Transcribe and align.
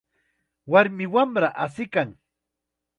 Warmi 0.71 1.05
wamra 1.13 1.49
asiykan. 1.65 2.09